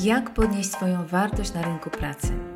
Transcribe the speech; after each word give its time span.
Jak 0.00 0.30
podnieść 0.30 0.72
swoją 0.72 1.06
wartość 1.06 1.52
na 1.52 1.62
rynku 1.62 1.90
pracy? 1.90 2.49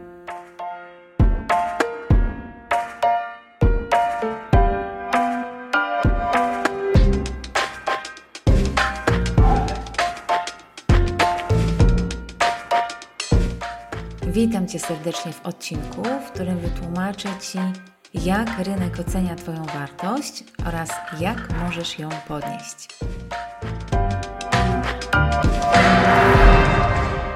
Witam 14.34 14.68
Cię 14.68 14.78
serdecznie 14.78 15.32
w 15.32 15.46
odcinku, 15.46 16.02
w 16.02 16.30
którym 16.32 16.58
wytłumaczę 16.58 17.28
Ci, 17.40 17.58
jak 18.14 18.58
rynek 18.58 19.00
ocenia 19.00 19.34
Twoją 19.34 19.64
wartość 19.64 20.44
oraz 20.66 20.90
jak 21.20 21.60
możesz 21.62 21.98
ją 21.98 22.08
podnieść. 22.28 22.88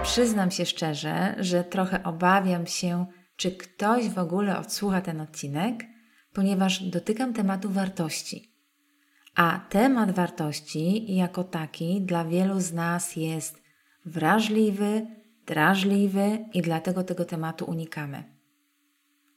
Przyznam 0.02 0.50
się 0.50 0.66
szczerze, 0.66 1.34
że 1.38 1.64
trochę 1.64 2.02
obawiam 2.02 2.66
się, 2.66 3.06
czy 3.37 3.51
ktoś 3.51 4.09
w 4.09 4.18
ogóle 4.18 4.59
odsłucha 4.59 5.01
ten 5.01 5.20
odcinek, 5.20 5.84
ponieważ 6.32 6.82
dotykam 6.82 7.32
tematu 7.32 7.70
wartości. 7.70 8.52
A 9.34 9.60
temat 9.68 10.10
wartości 10.10 11.16
jako 11.16 11.45
taki 11.45 12.01
dla 12.01 12.24
wielu 12.24 12.60
z 12.60 12.73
nas 12.73 13.16
jest 13.16 13.62
wrażliwy, 14.06 15.17
drażliwy 15.48 16.45
i 16.55 16.62
dlatego 16.62 17.05
tego 17.05 17.25
tematu 17.25 17.65
unikamy. 17.65 18.25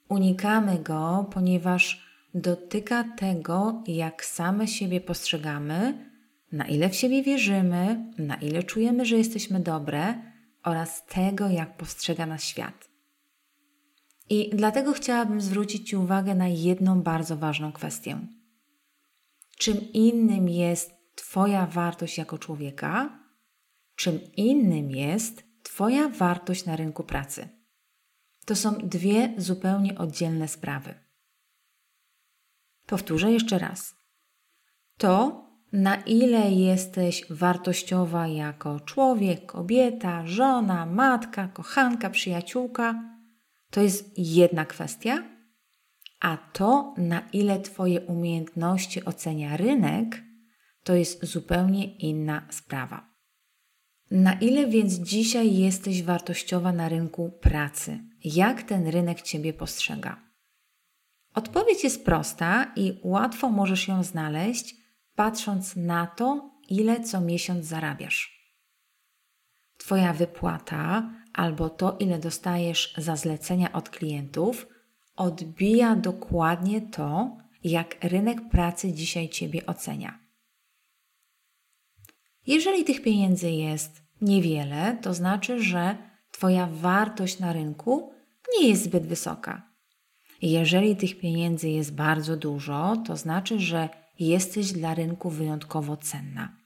Unikamy 0.10 0.80
go, 0.80 1.30
ponieważ 1.34 2.12
dotyka 2.34 3.04
tego, 3.18 3.84
jak 3.88 4.26
same 4.26 4.68
siebie 4.68 5.02
postrzegamy, 5.02 6.10
na 6.52 6.68
ile 6.68 6.90
w 6.90 6.96
siebie 6.96 7.24
wierzymy, 7.24 8.14
na 8.18 8.36
ile 8.36 8.64
czujemy, 8.64 9.06
że 9.06 9.18
jesteśmy 9.18 9.60
dobre 9.60 10.16
oraz 10.64 11.06
tego, 11.06 11.50
jak 11.50 11.78
postrzega 11.78 12.26
nas 12.26 12.44
świat. 12.44 12.90
I 14.30 14.50
dlatego 14.54 14.94
chciałabym 14.94 15.42
zwrócić 15.42 15.90
Ci 15.90 15.96
uwagę 15.96 16.36
na 16.36 16.48
jedną 16.48 17.02
bardzo 17.02 17.38
ważną 17.38 17.72
kwestię. 17.72 18.20
Czym 19.58 19.78
innym 19.94 20.50
jest 20.50 21.02
Twoja 21.16 21.66
wartość 21.66 22.18
jako 22.18 22.38
człowieka, 22.38 23.20
czym 23.96 24.20
innym 24.38 24.92
jest 24.92 25.51
Twoja 25.76 26.10
wartość 26.10 26.66
na 26.66 26.76
rynku 26.76 27.04
pracy. 27.04 27.50
To 28.46 28.56
są 28.56 28.74
dwie 28.74 29.34
zupełnie 29.38 29.98
oddzielne 29.98 30.48
sprawy. 30.48 30.94
Powtórzę 32.86 33.32
jeszcze 33.32 33.60
raz. 33.60 33.96
To, 34.98 35.46
na 35.74 35.96
ile 35.96 36.52
jesteś 36.52 37.26
wartościowa 37.30 38.28
jako 38.28 38.80
człowiek, 38.80 39.46
kobieta, 39.46 40.28
żona, 40.28 40.86
matka, 40.86 41.48
kochanka, 41.48 42.10
przyjaciółka, 42.10 43.04
to 43.70 43.82
jest 43.82 44.14
jedna 44.18 44.66
kwestia, 44.66 45.24
a 46.20 46.38
to, 46.38 46.94
na 46.98 47.30
ile 47.34 47.60
Twoje 47.60 48.02
umiejętności 48.02 49.06
ocenia 49.06 49.58
rynek, 49.58 50.24
to 50.84 50.96
jest 50.96 51.26
zupełnie 51.26 51.98
inna 51.98 52.48
sprawa. 52.50 53.11
Na 54.12 54.34
ile 54.34 54.68
więc 54.68 54.94
dzisiaj 54.94 55.54
jesteś 55.54 56.04
wartościowa 56.04 56.72
na 56.72 56.90
rynku 56.90 57.32
pracy? 57.42 58.00
Jak 58.24 58.64
ten 58.64 58.88
rynek 58.88 59.22
Ciebie 59.22 59.54
postrzega? 59.54 60.20
Odpowiedź 61.34 61.84
jest 61.84 62.06
prosta 62.06 62.72
i 62.76 63.00
łatwo 63.04 63.50
możesz 63.50 63.88
ją 63.88 64.04
znaleźć, 64.04 64.76
patrząc 65.16 65.76
na 65.76 66.08
to, 66.08 66.52
ile 66.70 67.04
co 67.04 67.22
miesiąc 67.22 67.66
zarabiasz. 67.66 68.42
Twoja 69.78 70.14
wypłata 70.14 71.12
albo 71.34 71.70
to, 71.70 71.98
ile 72.00 72.20
dostajesz 72.20 72.94
za 72.98 73.16
zlecenia 73.16 73.72
od 73.72 73.90
klientów, 73.90 74.68
odbija 75.16 75.96
dokładnie 75.96 76.82
to, 76.82 77.38
jak 77.64 78.04
rynek 78.04 78.50
pracy 78.50 78.94
dzisiaj 78.94 79.30
Ciebie 79.30 79.66
ocenia. 79.66 80.20
Jeżeli 82.48 82.84
tych 82.84 83.02
pieniędzy 83.02 83.52
jest 83.52 84.02
niewiele, 84.22 84.98
to 85.02 85.14
znaczy, 85.14 85.64
że 85.64 85.98
Twoja 86.32 86.68
wartość 86.68 87.40
na 87.40 87.54
rynku 87.54 88.14
nie 88.60 88.70
jest 88.70 88.84
zbyt 88.84 89.08
wysoka. 89.08 89.72
Jeżeli 90.42 90.96
tych 90.96 91.20
pieniędzy 91.20 91.70
jest 91.70 91.96
bardzo 91.96 92.38
dużo, 92.38 92.96
to 93.08 93.18
znaczy, 93.18 93.60
że 93.60 93.90
jesteś 94.20 94.72
dla 94.72 94.94
rynku 94.94 95.30
wyjątkowo 95.30 95.98
cenna. 95.98 96.58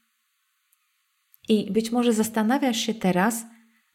I 1.48 1.70
być 1.72 1.92
może 1.92 2.12
zastanawiasz 2.12 2.76
się 2.76 2.94
teraz, 2.94 3.46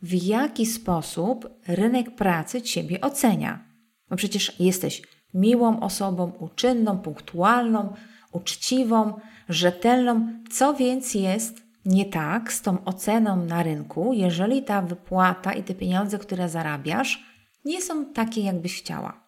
w 0.02 0.14
jaki 0.14 0.66
sposób 0.66 1.50
rynek 1.68 2.16
pracy 2.16 2.62
Ciebie 2.62 3.02
ocenia. 3.02 3.66
Bo 4.10 4.16
przecież 4.16 4.60
jesteś 4.60 5.02
miłą 5.34 5.80
osobą, 5.80 6.32
uczynną, 6.40 6.98
punktualną, 6.98 7.94
uczciwą, 8.32 9.20
rzetelną. 9.50 10.44
Co 10.52 10.74
więc 10.74 11.14
jest 11.14 11.64
nie 11.86 12.06
tak 12.06 12.54
z 12.54 12.62
tą 12.62 12.84
oceną 12.84 13.46
na 13.46 13.64
rynku, 13.64 14.14
jeżeli 14.14 14.64
ta 14.64 14.82
wypłata 14.82 15.54
i 15.54 15.64
te 15.64 15.76
pieniądze, 15.76 16.20
które 16.20 16.50
zarabiasz, 16.50 17.26
nie 17.66 17.82
są 17.82 18.06
takie, 18.14 18.42
jakbyś 18.42 18.78
chciała? 18.78 19.24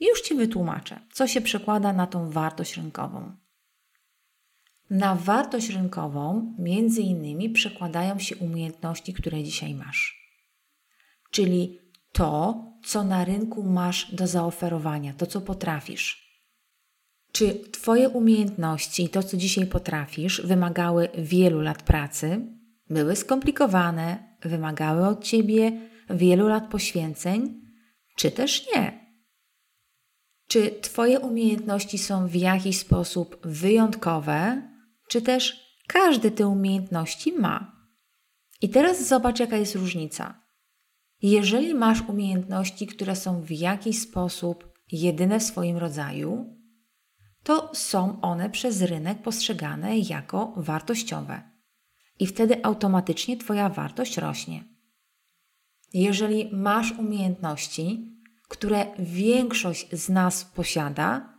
Już 0.00 0.20
Ci 0.20 0.34
wytłumaczę, 0.34 1.00
co 1.12 1.26
się 1.26 1.40
przekłada 1.40 1.92
na 1.92 2.06
tą 2.06 2.30
wartość 2.30 2.76
rynkową. 2.76 3.32
Na 4.90 5.14
wartość 5.14 5.70
rynkową 5.70 6.54
między 6.58 7.02
innymi 7.02 7.50
przekładają 7.50 8.18
się 8.18 8.36
umiejętności, 8.36 9.12
które 9.12 9.42
dzisiaj 9.42 9.74
masz. 9.74 10.22
Czyli 11.30 11.78
to, 12.12 12.64
co 12.84 13.04
na 13.04 13.24
rynku 13.24 13.62
masz 13.62 14.14
do 14.14 14.26
zaoferowania, 14.26 15.12
to, 15.12 15.26
co 15.26 15.40
potrafisz. 15.40 16.31
Czy 17.32 17.54
Twoje 17.54 18.08
umiejętności 18.08 19.04
i 19.04 19.08
to, 19.08 19.22
co 19.22 19.36
dzisiaj 19.36 19.66
potrafisz, 19.66 20.42
wymagały 20.46 21.08
wielu 21.18 21.60
lat 21.60 21.82
pracy, 21.82 22.46
były 22.90 23.16
skomplikowane, 23.16 24.36
wymagały 24.42 25.06
od 25.06 25.24
Ciebie 25.24 25.72
wielu 26.10 26.48
lat 26.48 26.70
poświęceń, 26.70 27.62
czy 28.16 28.30
też 28.30 28.66
nie? 28.74 29.02
Czy 30.48 30.70
Twoje 30.80 31.20
umiejętności 31.20 31.98
są 31.98 32.26
w 32.26 32.34
jakiś 32.34 32.78
sposób 32.78 33.38
wyjątkowe, 33.44 34.62
czy 35.08 35.22
też 35.22 35.62
każdy 35.86 36.30
te 36.30 36.46
umiejętności 36.46 37.32
ma? 37.32 37.72
I 38.62 38.68
teraz 38.68 39.08
zobacz, 39.08 39.40
jaka 39.40 39.56
jest 39.56 39.74
różnica. 39.74 40.42
Jeżeli 41.22 41.74
masz 41.74 42.08
umiejętności, 42.08 42.86
które 42.86 43.16
są 43.16 43.40
w 43.40 43.50
jakiś 43.50 43.98
sposób 44.00 44.72
jedyne 44.92 45.40
w 45.40 45.42
swoim 45.42 45.76
rodzaju, 45.76 46.61
to 47.42 47.70
są 47.74 48.20
one 48.20 48.50
przez 48.50 48.82
rynek 48.82 49.22
postrzegane 49.22 49.98
jako 49.98 50.52
wartościowe. 50.56 51.42
I 52.18 52.26
wtedy 52.26 52.64
automatycznie 52.64 53.36
Twoja 53.36 53.68
wartość 53.68 54.16
rośnie. 54.16 54.64
Jeżeli 55.92 56.50
masz 56.52 56.92
umiejętności, 56.92 58.12
które 58.48 58.86
większość 58.98 59.90
z 59.92 60.08
nas 60.08 60.44
posiada, 60.44 61.38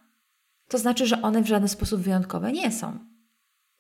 to 0.67 0.77
znaczy, 0.77 1.07
że 1.07 1.21
one 1.21 1.41
w 1.41 1.47
żaden 1.47 1.69
sposób 1.69 2.01
wyjątkowe 2.01 2.51
nie 2.51 2.71
są. 2.71 2.99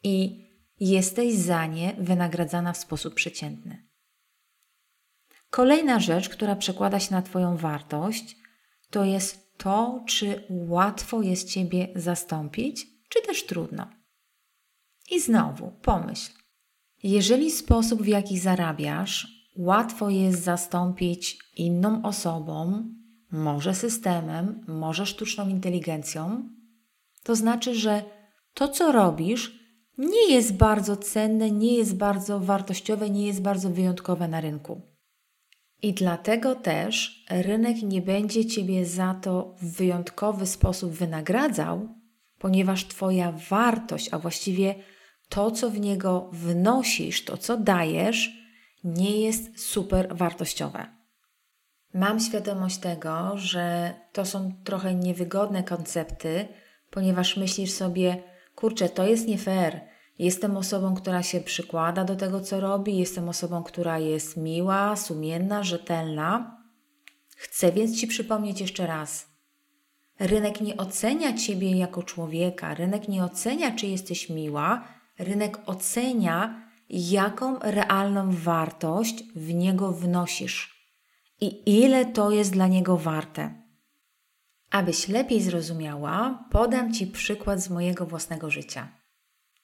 I 0.03 0.45
jesteś 0.79 1.33
za 1.33 1.65
nie 1.65 1.95
wynagradzana 1.97 2.73
w 2.73 2.77
sposób 2.77 3.13
przeciętny. 3.13 3.87
Kolejna 5.49 5.99
rzecz, 5.99 6.29
która 6.29 6.55
przekłada 6.55 6.99
się 6.99 7.11
na 7.11 7.21
Twoją 7.21 7.57
wartość, 7.57 8.37
to 8.89 9.05
jest 9.05 9.42
to, 9.63 10.03
czy 10.07 10.43
łatwo 10.49 11.21
jest 11.21 11.49
Ciebie 11.49 11.87
zastąpić, 11.95 12.87
czy 13.09 13.21
też 13.21 13.45
trudno. 13.45 13.87
I 15.11 15.19
znowu 15.19 15.71
pomyśl, 15.81 16.31
jeżeli 17.03 17.51
sposób, 17.51 18.01
w 18.01 18.07
jaki 18.07 18.39
zarabiasz, 18.39 19.27
łatwo 19.57 20.09
jest 20.09 20.43
zastąpić 20.43 21.39
inną 21.55 22.01
osobą, 22.03 22.83
może 23.31 23.75
systemem, 23.75 24.65
może 24.67 25.05
sztuczną 25.05 25.47
inteligencją, 25.49 26.49
to 27.23 27.35
znaczy, 27.35 27.75
że 27.75 28.03
to, 28.53 28.67
co 28.67 28.91
robisz, 28.91 29.59
nie 29.97 30.33
jest 30.33 30.53
bardzo 30.53 30.97
cenne, 30.97 31.51
nie 31.51 31.75
jest 31.75 31.97
bardzo 31.97 32.39
wartościowe, 32.39 33.09
nie 33.09 33.27
jest 33.27 33.41
bardzo 33.41 33.69
wyjątkowe 33.69 34.27
na 34.27 34.41
rynku. 34.41 34.92
I 35.83 35.93
dlatego 35.93 36.55
też 36.55 37.25
rynek 37.29 37.81
nie 37.81 38.01
będzie 38.01 38.45
Ciebie 38.45 38.85
za 38.85 39.13
to 39.13 39.55
w 39.61 39.77
wyjątkowy 39.77 40.45
sposób 40.45 40.91
wynagradzał, 40.91 41.89
ponieważ 42.39 42.87
Twoja 42.87 43.31
wartość, 43.49 44.09
a 44.11 44.19
właściwie 44.19 44.75
to, 45.29 45.51
co 45.51 45.69
w 45.69 45.79
niego 45.79 46.29
wnosisz, 46.31 47.25
to, 47.25 47.37
co 47.37 47.57
dajesz, 47.57 48.31
nie 48.83 49.21
jest 49.21 49.59
super 49.59 50.15
wartościowe. 50.15 50.85
Mam 51.93 52.19
świadomość 52.19 52.77
tego, 52.77 53.37
że 53.37 53.93
to 54.13 54.25
są 54.25 54.51
trochę 54.63 54.95
niewygodne 54.95 55.63
koncepty, 55.63 56.47
ponieważ 56.89 57.37
myślisz 57.37 57.71
sobie, 57.71 58.23
kurczę, 58.55 58.89
to 58.89 59.07
jest 59.07 59.27
nie 59.27 59.37
fair. 59.37 59.81
Jestem 60.19 60.57
osobą, 60.57 60.95
która 60.95 61.23
się 61.23 61.41
przykłada 61.41 62.03
do 62.03 62.15
tego, 62.15 62.41
co 62.41 62.59
robi, 62.59 62.97
jestem 62.97 63.29
osobą, 63.29 63.63
która 63.63 63.99
jest 63.99 64.37
miła, 64.37 64.95
sumienna, 64.95 65.63
rzetelna. 65.63 66.57
Chcę 67.35 67.71
więc 67.71 67.99
Ci 67.99 68.07
przypomnieć 68.07 68.61
jeszcze 68.61 68.87
raz. 68.87 69.27
Rynek 70.19 70.61
nie 70.61 70.77
ocenia 70.77 71.33
Ciebie 71.37 71.77
jako 71.77 72.03
człowieka, 72.03 72.73
rynek 72.73 73.07
nie 73.07 73.23
ocenia, 73.23 73.75
czy 73.75 73.87
jesteś 73.87 74.29
miła, 74.29 74.87
rynek 75.19 75.59
ocenia, 75.65 76.69
jaką 76.89 77.59
realną 77.59 78.31
wartość 78.31 79.23
w 79.35 79.53
niego 79.53 79.91
wnosisz 79.91 80.73
i 81.41 81.79
ile 81.83 82.05
to 82.05 82.31
jest 82.31 82.51
dla 82.51 82.67
niego 82.67 82.97
warte. 82.97 83.63
Abyś 84.71 85.07
lepiej 85.07 85.41
zrozumiała, 85.41 86.45
podam 86.51 86.93
Ci 86.93 87.07
przykład 87.07 87.59
z 87.59 87.69
mojego 87.69 88.05
własnego 88.05 88.51
życia. 88.51 89.02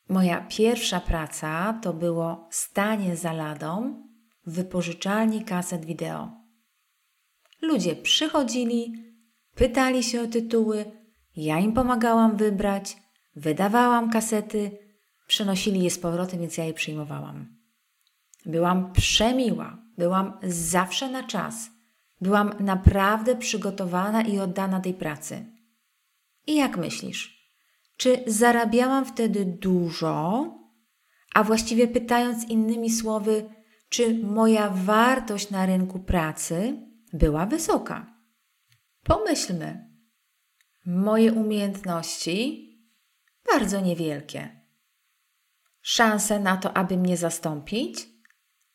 Moja 0.10 0.42
pierwsza 0.42 1.00
praca 1.00 1.74
to 1.82 1.94
było 1.94 2.48
stanie 2.52 3.16
za 3.16 3.34
ladą 3.34 4.04
w 4.46 4.54
wypożyczalni 4.54 5.44
kaset 5.44 5.86
wideo. 5.86 6.32
Ludzie 7.62 7.96
przychodzili, 7.96 8.94
pytali 9.56 10.04
się 10.04 10.22
o 10.22 10.28
tytuły, 10.28 10.86
ja 11.36 11.60
im 11.60 11.74
pomagałam 11.74 12.38
wybrać, 12.38 12.98
wydawałam 13.36 14.10
kasety, 14.10 14.78
przynosili 15.28 15.84
je 15.84 15.92
z 15.92 16.00
powrotem, 16.00 16.40
więc 16.40 16.58
ja 16.58 16.66
je 16.66 16.74
przyjmowałam. 16.74 17.58
Byłam 18.46 18.94
przemiła, 18.94 19.78
byłam 19.98 20.34
zawsze 20.44 21.10
na 21.10 21.24
czas. 21.24 21.70
Byłam 22.22 22.54
naprawdę 22.60 23.36
przygotowana 23.36 24.22
i 24.22 24.40
oddana 24.40 24.80
tej 24.80 24.94
pracy. 24.94 25.46
I 26.48 26.56
jak 26.56 26.78
myślisz? 26.78 27.39
Czy 28.00 28.24
zarabiałam 28.28 29.06
wtedy 29.06 29.46
dużo? 29.46 30.46
A 31.34 31.44
właściwie 31.44 31.88
pytając 31.88 32.50
innymi 32.50 32.92
słowy, 32.92 33.50
czy 33.90 34.14
moja 34.24 34.70
wartość 34.70 35.50
na 35.50 35.66
rynku 35.66 36.00
pracy 36.00 36.88
była 37.14 37.46
wysoka? 37.46 38.16
Pomyślmy. 39.04 39.90
Moje 40.86 41.34
umiejętności 41.34 42.70
bardzo 43.54 43.82
niewielkie. 43.82 44.66
Szanse 45.82 46.40
na 46.40 46.58
to, 46.58 46.78
aby 46.78 46.98
mnie 46.98 47.18
zastąpić 47.18 48.08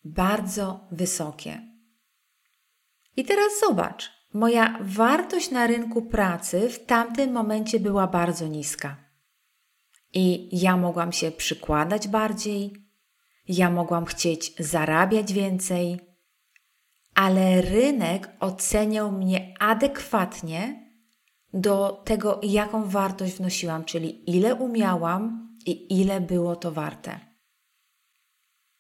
bardzo 0.04 0.88
wysokie. 0.92 1.60
I 3.16 3.24
teraz 3.24 3.60
zobacz, 3.60 4.10
moja 4.34 4.78
wartość 4.80 5.50
na 5.50 5.66
rynku 5.66 6.02
pracy 6.02 6.68
w 6.68 6.86
tamtym 6.86 7.32
momencie 7.32 7.80
była 7.80 8.06
bardzo 8.06 8.48
niska. 8.48 9.03
I 10.14 10.48
ja 10.62 10.76
mogłam 10.76 11.12
się 11.12 11.30
przykładać 11.30 12.08
bardziej, 12.08 12.72
ja 13.48 13.70
mogłam 13.70 14.04
chcieć 14.04 14.54
zarabiać 14.58 15.32
więcej, 15.32 16.00
ale 17.14 17.60
rynek 17.60 18.30
oceniał 18.40 19.12
mnie 19.12 19.54
adekwatnie 19.60 20.90
do 21.52 22.02
tego, 22.04 22.40
jaką 22.42 22.88
wartość 22.88 23.34
wnosiłam, 23.34 23.84
czyli 23.84 24.36
ile 24.36 24.54
umiałam 24.54 25.48
i 25.66 26.00
ile 26.00 26.20
było 26.20 26.56
to 26.56 26.72
warte. 26.72 27.20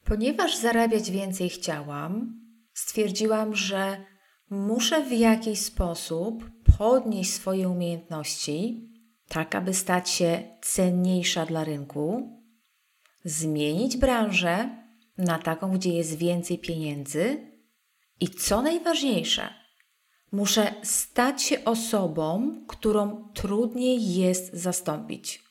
Ponieważ 0.04 0.56
zarabiać 0.56 1.10
więcej 1.10 1.50
chciałam, 1.50 2.40
stwierdziłam, 2.74 3.56
że 3.56 4.04
muszę 4.50 5.04
w 5.04 5.12
jakiś 5.12 5.58
sposób 5.60 6.50
podnieść 6.78 7.32
swoje 7.32 7.68
umiejętności, 7.68 8.88
tak 9.28 9.54
aby 9.54 9.74
stać 9.74 10.10
się 10.10 10.58
cenniejsza 10.62 11.46
dla 11.46 11.64
rynku, 11.64 12.30
zmienić 13.24 13.96
branżę 13.96 14.84
na 15.18 15.38
taką, 15.38 15.70
gdzie 15.70 15.92
jest 15.92 16.14
więcej 16.14 16.58
pieniędzy 16.58 17.52
i 18.20 18.28
co 18.28 18.62
najważniejsze, 18.62 19.54
muszę 20.32 20.74
stać 20.82 21.42
się 21.42 21.64
osobą, 21.64 22.56
którą 22.68 23.32
trudniej 23.32 24.14
jest 24.14 24.54
zastąpić. 24.54 25.44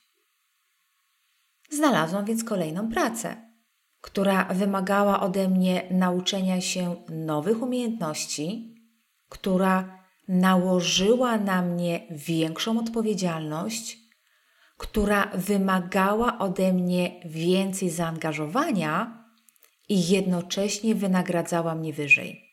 Znalazłam 1.69 2.25
więc 2.25 2.43
kolejną 2.43 2.91
pracę 2.91 3.53
która 4.03 4.45
wymagała 4.45 5.19
ode 5.19 5.49
mnie 5.49 5.83
nauczenia 5.91 6.61
się 6.61 6.95
nowych 7.09 7.61
umiejętności, 7.61 8.75
która 9.29 10.02
nałożyła 10.27 11.37
na 11.37 11.61
mnie 11.61 12.07
większą 12.11 12.79
odpowiedzialność, 12.79 13.97
która 14.77 15.31
wymagała 15.33 16.39
ode 16.39 16.73
mnie 16.73 17.21
więcej 17.25 17.89
zaangażowania 17.89 19.23
i 19.89 20.07
jednocześnie 20.07 20.95
wynagradzała 20.95 21.75
mnie 21.75 21.93
wyżej. 21.93 22.43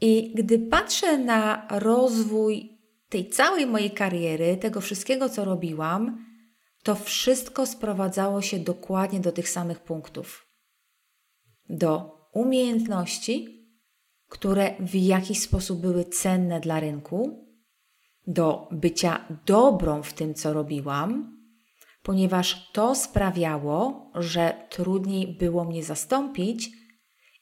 I 0.00 0.34
gdy 0.34 0.58
patrzę 0.58 1.18
na 1.18 1.68
rozwój 1.70 2.78
tej 3.08 3.28
całej 3.28 3.66
mojej 3.66 3.90
kariery, 3.90 4.56
tego 4.56 4.80
wszystkiego, 4.80 5.28
co 5.28 5.44
robiłam, 5.44 6.26
to 6.82 6.94
wszystko 6.94 7.66
sprowadzało 7.66 8.42
się 8.42 8.58
dokładnie 8.58 9.20
do 9.20 9.32
tych 9.32 9.48
samych 9.48 9.80
punktów. 9.80 10.46
Do 11.68 12.18
umiejętności, 12.32 13.57
które 14.28 14.74
w 14.80 14.94
jakiś 14.94 15.40
sposób 15.40 15.80
były 15.80 16.04
cenne 16.04 16.60
dla 16.60 16.80
rynku, 16.80 17.48
do 18.26 18.68
bycia 18.72 19.24
dobrą 19.46 20.02
w 20.02 20.12
tym, 20.12 20.34
co 20.34 20.52
robiłam, 20.52 21.38
ponieważ 22.02 22.72
to 22.72 22.94
sprawiało, 22.94 24.10
że 24.14 24.66
trudniej 24.70 25.36
było 25.38 25.64
mnie 25.64 25.84
zastąpić 25.84 26.70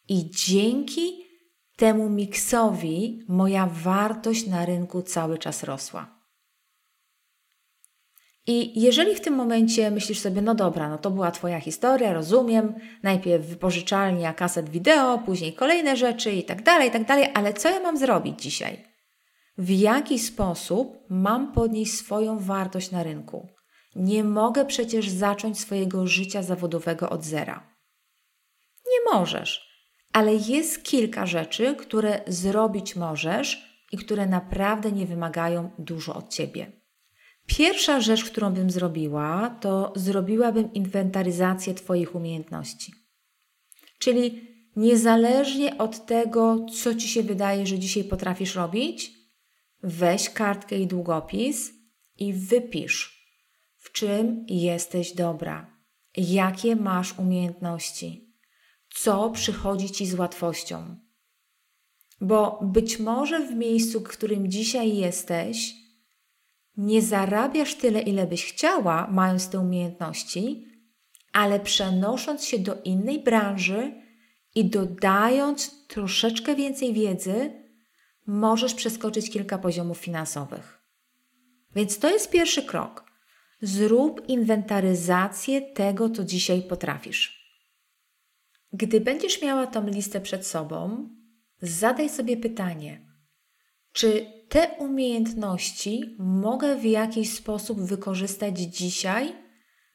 i 0.08 0.30
dzięki 0.30 1.26
temu 1.76 2.10
miksowi 2.10 3.24
moja 3.28 3.66
wartość 3.66 4.46
na 4.46 4.66
rynku 4.66 5.02
cały 5.02 5.38
czas 5.38 5.62
rosła. 5.62 6.15
I 8.46 8.80
jeżeli 8.80 9.14
w 9.14 9.20
tym 9.20 9.34
momencie 9.34 9.90
myślisz 9.90 10.18
sobie, 10.18 10.42
no 10.42 10.54
dobra, 10.54 10.88
no 10.88 10.98
to 10.98 11.10
była 11.10 11.30
Twoja 11.30 11.60
historia, 11.60 12.12
rozumiem, 12.12 12.74
najpierw 13.02 13.46
wypożyczalnia 13.46 14.34
kaset 14.34 14.68
wideo, 14.68 15.18
później 15.18 15.52
kolejne 15.52 15.96
rzeczy 15.96 16.32
i 16.32 16.44
tak 16.44 16.62
dalej, 16.62 16.88
i 16.88 16.92
tak 16.92 17.04
dalej, 17.04 17.30
ale 17.34 17.54
co 17.54 17.70
ja 17.70 17.80
mam 17.80 17.96
zrobić 17.96 18.42
dzisiaj? 18.42 18.84
W 19.58 19.70
jaki 19.70 20.18
sposób 20.18 20.98
mam 21.08 21.52
podnieść 21.52 21.92
swoją 21.92 22.38
wartość 22.38 22.90
na 22.90 23.02
rynku? 23.02 23.48
Nie 23.96 24.24
mogę 24.24 24.64
przecież 24.64 25.08
zacząć 25.08 25.60
swojego 25.60 26.06
życia 26.06 26.42
zawodowego 26.42 27.10
od 27.10 27.24
zera. 27.24 27.76
Nie 28.86 29.12
możesz, 29.12 29.68
ale 30.12 30.34
jest 30.34 30.84
kilka 30.84 31.26
rzeczy, 31.26 31.74
które 31.74 32.20
zrobić 32.26 32.96
możesz 32.96 33.80
i 33.92 33.96
które 33.96 34.26
naprawdę 34.26 34.92
nie 34.92 35.06
wymagają 35.06 35.70
dużo 35.78 36.14
od 36.14 36.28
ciebie. 36.34 36.72
Pierwsza 37.46 38.00
rzecz, 38.00 38.24
którą 38.24 38.52
bym 38.52 38.70
zrobiła, 38.70 39.58
to 39.60 39.92
zrobiłabym 39.96 40.72
inwentaryzację 40.72 41.74
Twoich 41.74 42.14
umiejętności. 42.14 42.92
Czyli 43.98 44.48
niezależnie 44.76 45.78
od 45.78 46.06
tego, 46.06 46.66
co 46.82 46.94
Ci 46.94 47.08
się 47.08 47.22
wydaje, 47.22 47.66
że 47.66 47.78
dzisiaj 47.78 48.04
potrafisz 48.04 48.54
robić, 48.54 49.12
weź 49.82 50.30
kartkę 50.30 50.78
i 50.78 50.86
długopis 50.86 51.72
i 52.18 52.32
wypisz, 52.32 53.26
w 53.76 53.92
czym 53.92 54.46
jesteś 54.48 55.14
dobra, 55.14 55.76
jakie 56.16 56.76
masz 56.76 57.18
umiejętności, 57.18 58.34
co 58.90 59.30
przychodzi 59.30 59.90
Ci 59.90 60.06
z 60.06 60.14
łatwością. 60.14 60.96
Bo 62.20 62.60
być 62.62 62.98
może 62.98 63.46
w 63.46 63.54
miejscu, 63.54 64.00
w 64.00 64.08
którym 64.08 64.50
dzisiaj 64.50 64.96
jesteś, 64.96 65.85
nie 66.76 67.02
zarabiasz 67.02 67.74
tyle, 67.74 68.00
ile 68.00 68.26
byś 68.26 68.44
chciała, 68.44 69.08
mając 69.10 69.48
te 69.48 69.60
umiejętności, 69.60 70.66
ale 71.32 71.60
przenosząc 71.60 72.44
się 72.44 72.58
do 72.58 72.82
innej 72.82 73.22
branży 73.22 74.02
i 74.54 74.64
dodając 74.64 75.86
troszeczkę 75.86 76.54
więcej 76.54 76.92
wiedzy, 76.92 77.66
możesz 78.26 78.74
przeskoczyć 78.74 79.30
kilka 79.30 79.58
poziomów 79.58 79.98
finansowych. 79.98 80.82
Więc 81.74 81.98
to 81.98 82.10
jest 82.10 82.30
pierwszy 82.30 82.62
krok. 82.62 83.04
Zrób 83.62 84.28
inwentaryzację 84.28 85.60
tego, 85.60 86.10
co 86.10 86.24
dzisiaj 86.24 86.62
potrafisz. 86.62 87.46
Gdy 88.72 89.00
będziesz 89.00 89.42
miała 89.42 89.66
tą 89.66 89.86
listę 89.86 90.20
przed 90.20 90.46
sobą, 90.46 91.08
zadaj 91.62 92.08
sobie 92.08 92.36
pytanie: 92.36 93.06
czy 93.92 94.35
te 94.48 94.68
umiejętności 94.78 96.16
mogę 96.18 96.76
w 96.76 96.84
jakiś 96.84 97.32
sposób 97.32 97.80
wykorzystać 97.80 98.58
dzisiaj 98.58 99.32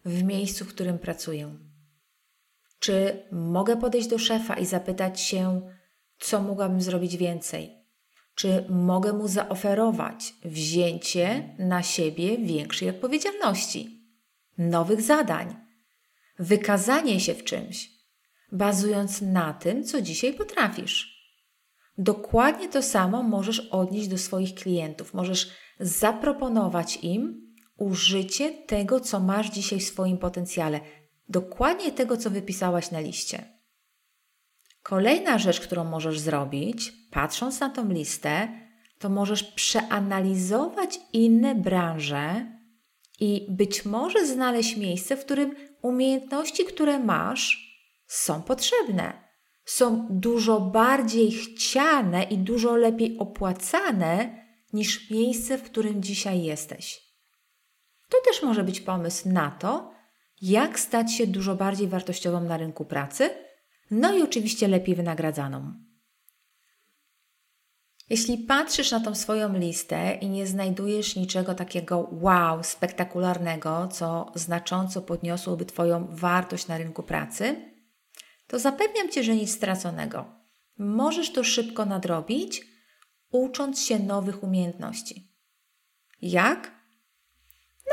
w 0.05 0.23
miejscu, 0.23 0.65
w 0.65 0.73
którym 0.73 0.99
pracuję? 0.99 1.57
Czy 2.79 3.23
mogę 3.31 3.77
podejść 3.77 4.07
do 4.07 4.19
szefa 4.19 4.53
i 4.55 4.65
zapytać 4.65 5.21
się, 5.21 5.61
co 6.19 6.41
mogłabym 6.41 6.81
zrobić 6.81 7.17
więcej? 7.17 7.81
Czy 8.35 8.65
mogę 8.69 9.13
mu 9.13 9.27
zaoferować 9.27 10.33
wzięcie 10.45 11.55
na 11.59 11.83
siebie 11.83 12.37
większej 12.37 12.89
odpowiedzialności, 12.89 14.07
nowych 14.57 15.01
zadań, 15.01 15.55
wykazanie 16.39 17.19
się 17.19 17.33
w 17.33 17.43
czymś, 17.43 17.91
bazując 18.51 19.21
na 19.21 19.53
tym, 19.53 19.83
co 19.83 20.01
dzisiaj 20.01 20.33
potrafisz? 20.33 21.10
Dokładnie 22.01 22.69
to 22.69 22.81
samo 22.81 23.23
możesz 23.23 23.59
odnieść 23.59 24.07
do 24.07 24.17
swoich 24.17 24.55
klientów. 24.55 25.13
Możesz 25.13 25.51
zaproponować 25.79 26.99
im 27.01 27.53
użycie 27.77 28.51
tego, 28.51 28.99
co 28.99 29.19
masz 29.19 29.49
dzisiaj 29.49 29.79
w 29.79 29.83
swoim 29.83 30.17
potencjale, 30.17 30.79
dokładnie 31.29 31.91
tego, 31.91 32.17
co 32.17 32.29
wypisałaś 32.29 32.91
na 32.91 32.99
liście. 32.99 33.59
Kolejna 34.83 35.39
rzecz, 35.39 35.59
którą 35.59 35.83
możesz 35.83 36.19
zrobić, 36.19 36.93
patrząc 37.11 37.59
na 37.59 37.69
tą 37.69 37.91
listę, 37.91 38.47
to 38.99 39.09
możesz 39.09 39.43
przeanalizować 39.43 40.99
inne 41.13 41.55
branże 41.55 42.45
i 43.19 43.47
być 43.49 43.85
może 43.85 44.27
znaleźć 44.27 44.77
miejsce, 44.77 45.17
w 45.17 45.25
którym 45.25 45.55
umiejętności, 45.81 46.65
które 46.65 46.99
masz, 46.99 47.75
są 48.07 48.41
potrzebne. 48.41 49.20
Są 49.65 50.07
dużo 50.09 50.61
bardziej 50.61 51.31
chciane 51.31 52.23
i 52.23 52.37
dużo 52.37 52.75
lepiej 52.75 53.17
opłacane 53.17 54.45
niż 54.73 55.11
miejsce, 55.11 55.57
w 55.57 55.63
którym 55.63 56.03
dzisiaj 56.03 56.43
jesteś. 56.43 57.01
To 58.09 58.17
też 58.25 58.43
może 58.43 58.63
być 58.63 58.81
pomysł 58.81 59.29
na 59.29 59.51
to, 59.51 59.91
jak 60.41 60.79
stać 60.79 61.13
się 61.13 61.27
dużo 61.27 61.55
bardziej 61.55 61.87
wartościową 61.87 62.41
na 62.41 62.57
rynku 62.57 62.85
pracy, 62.85 63.29
no 63.91 64.17
i 64.17 64.21
oczywiście 64.21 64.67
lepiej 64.67 64.95
wynagradzaną. 64.95 65.73
Jeśli 68.09 68.37
patrzysz 68.37 68.91
na 68.91 68.99
tą 68.99 69.15
swoją 69.15 69.57
listę 69.57 70.17
i 70.21 70.29
nie 70.29 70.47
znajdujesz 70.47 71.15
niczego 71.15 71.55
takiego 71.55 72.09
wow, 72.11 72.63
spektakularnego, 72.63 73.87
co 73.87 74.31
znacząco 74.35 75.01
podniosłoby 75.01 75.65
Twoją 75.65 76.07
wartość 76.09 76.67
na 76.67 76.77
rynku 76.77 77.03
pracy, 77.03 77.70
to 78.51 78.59
zapewniam 78.59 79.09
Cię, 79.09 79.23
że 79.23 79.35
nic 79.35 79.51
straconego. 79.51 80.25
Możesz 80.77 81.31
to 81.31 81.43
szybko 81.43 81.85
nadrobić, 81.85 82.61
ucząc 83.29 83.81
się 83.81 83.99
nowych 83.99 84.43
umiejętności. 84.43 85.31
Jak? 86.21 86.71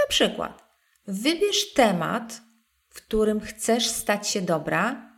Na 0.01 0.07
przykład, 0.09 0.65
wybierz 1.07 1.73
temat, 1.73 2.41
w 2.89 2.95
którym 2.95 3.41
chcesz 3.41 3.87
stać 3.87 4.29
się 4.29 4.43
dobra 4.43 5.13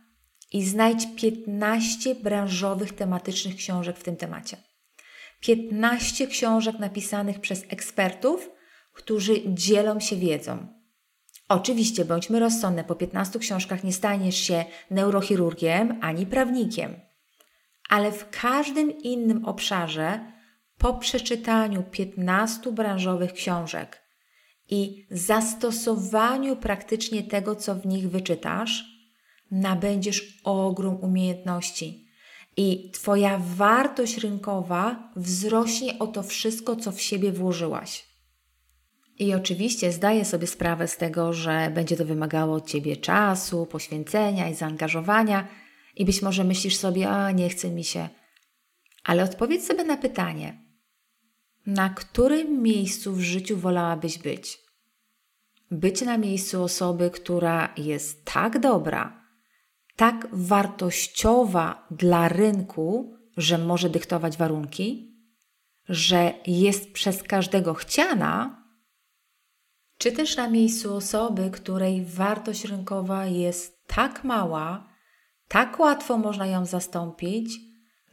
i 0.51 0.65
znajdź 0.65 1.07
15 1.15 2.15
branżowych, 2.15 2.95
tematycznych 2.95 3.55
książek 3.55 3.97
w 3.97 4.03
tym 4.03 4.17
temacie. 4.17 4.57
15 5.39 6.27
książek 6.27 6.79
napisanych 6.79 7.39
przez 7.39 7.63
ekspertów, 7.69 8.49
którzy 8.93 9.41
dzielą 9.45 9.99
się 9.99 10.15
wiedzą. 10.15 10.80
Oczywiście 11.51 12.05
bądźmy 12.05 12.39
rozsądne, 12.39 12.83
po 12.83 12.95
15 12.95 13.39
książkach 13.39 13.83
nie 13.83 13.93
staniesz 13.93 14.35
się 14.35 14.65
neurochirurgiem 14.91 15.99
ani 16.01 16.25
prawnikiem, 16.25 16.99
ale 17.89 18.11
w 18.11 18.29
każdym 18.29 18.99
innym 18.99 19.45
obszarze, 19.45 20.19
po 20.77 20.93
przeczytaniu 20.93 21.83
15 21.83 22.71
branżowych 22.71 23.33
książek 23.33 24.01
i 24.69 25.07
zastosowaniu 25.11 26.55
praktycznie 26.55 27.23
tego, 27.23 27.55
co 27.55 27.75
w 27.75 27.85
nich 27.85 28.09
wyczytasz, 28.09 28.85
nabędziesz 29.51 30.41
ogrom 30.43 30.95
umiejętności 30.95 32.07
i 32.57 32.91
Twoja 32.93 33.41
wartość 33.55 34.17
rynkowa 34.17 35.11
wzrośnie 35.15 35.99
o 35.99 36.07
to 36.07 36.23
wszystko, 36.23 36.75
co 36.75 36.91
w 36.91 37.01
siebie 37.01 37.31
włożyłaś. 37.31 38.10
I 39.21 39.33
oczywiście 39.33 39.91
zdaję 39.91 40.25
sobie 40.25 40.47
sprawę 40.47 40.87
z 40.87 40.97
tego, 40.97 41.33
że 41.33 41.71
będzie 41.73 41.97
to 41.97 42.05
wymagało 42.05 42.55
od 42.55 42.67
Ciebie 42.67 42.97
czasu, 42.97 43.65
poświęcenia 43.65 44.49
i 44.49 44.55
zaangażowania, 44.55 45.47
i 45.95 46.05
być 46.05 46.21
może 46.21 46.43
myślisz 46.43 46.77
sobie, 46.77 47.09
a 47.09 47.31
nie 47.31 47.49
chce 47.49 47.69
mi 47.69 47.83
się. 47.83 48.09
Ale 49.03 49.23
odpowiedz 49.23 49.67
sobie 49.67 49.83
na 49.83 49.97
pytanie: 49.97 50.61
na 51.65 51.89
którym 51.89 52.61
miejscu 52.61 53.13
w 53.13 53.21
życiu 53.21 53.57
wolałabyś 53.57 54.17
być? 54.17 54.59
Być 55.71 56.01
na 56.01 56.17
miejscu 56.17 56.63
osoby, 56.63 57.09
która 57.09 57.73
jest 57.77 58.25
tak 58.25 58.59
dobra, 58.59 59.23
tak 59.95 60.27
wartościowa 60.31 61.87
dla 61.91 62.27
rynku, 62.27 63.15
że 63.37 63.57
może 63.57 63.89
dyktować 63.89 64.37
warunki, 64.37 65.15
że 65.89 66.33
jest 66.47 66.91
przez 66.91 67.23
każdego 67.23 67.73
chciana, 67.73 68.60
czy 70.01 70.11
też 70.11 70.35
na 70.35 70.49
miejscu 70.49 70.95
osoby, 70.95 71.51
której 71.51 72.05
wartość 72.05 72.65
rynkowa 72.65 73.25
jest 73.25 73.87
tak 73.87 74.23
mała, 74.23 74.89
tak 75.47 75.79
łatwo 75.79 76.17
można 76.17 76.47
ją 76.47 76.65
zastąpić, 76.65 77.59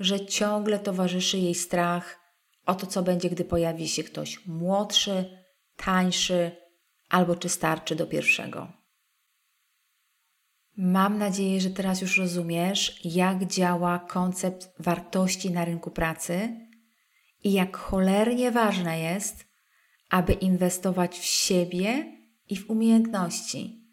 że 0.01 0.27
ciągle 0.27 0.79
towarzyszy 0.79 1.39
jej 1.39 1.55
strach 1.55 2.19
o 2.67 2.75
to, 2.75 2.87
co 2.87 3.03
będzie, 3.03 3.31
gdy 3.31 3.45
pojawi 3.45 3.89
się 3.89 4.03
ktoś 4.03 4.47
młodszy, 4.47 5.45
tańszy 5.77 6.57
albo 7.09 7.37
czy 7.37 7.49
starczy 7.49 7.97
do 7.97 8.07
pierwszego. 8.07 8.73
Mam 10.77 11.19
nadzieję, 11.19 11.61
że 11.61 11.71
teraz 11.71 12.01
już 12.01 12.19
rozumiesz, 12.19 13.01
jak 13.05 13.45
działa 13.45 13.99
koncept 13.99 14.69
wartości 14.79 15.51
na 15.51 15.65
rynku 15.65 15.91
pracy 15.91 16.49
i 17.45 17.53
jak 17.53 17.77
cholernie 17.77 18.53
ważne 18.53 19.01
jest, 19.01 19.48
aby 20.11 20.33
inwestować 20.33 21.19
w 21.19 21.25
siebie 21.25 22.13
i 22.49 22.57
w 22.57 22.71
umiejętności. 22.71 23.85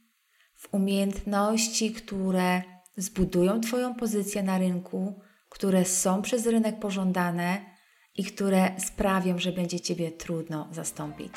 W 0.55 0.73
umiejętności, 0.73 1.91
które 1.93 2.61
zbudują 2.97 3.61
Twoją 3.61 3.95
pozycję 3.95 4.43
na 4.43 4.57
rynku, 4.57 5.21
które 5.49 5.85
są 5.85 6.21
przez 6.21 6.45
rynek 6.45 6.79
pożądane 6.79 7.75
i 8.15 8.23
które 8.23 8.71
sprawią, 8.79 9.39
że 9.39 9.51
będzie 9.51 9.79
Ciebie 9.79 10.11
trudno 10.11 10.67
zastąpić. 10.71 11.33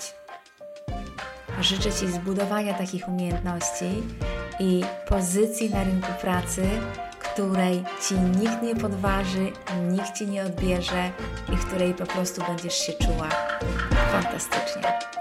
Życzę 1.61 1.92
Ci 1.92 2.08
zbudowania 2.08 2.75
takich 2.75 3.08
umiejętności 3.08 3.85
i 4.61 4.82
pozycji 5.08 5.70
na 5.70 5.85
rynku 5.85 6.12
pracy, 6.20 6.62
której 7.18 7.85
Ci 8.08 8.14
nikt 8.14 8.62
nie 8.62 8.76
podważy, 8.76 9.52
nikt 9.90 10.18
Ci 10.18 10.26
nie 10.26 10.44
odbierze 10.44 11.11
i 11.54 11.56
której 11.56 11.94
po 11.94 12.06
prostu 12.06 12.42
będziesz 12.49 12.75
się 12.75 12.92
czuła 12.92 13.28
fantastycznie. 14.12 15.18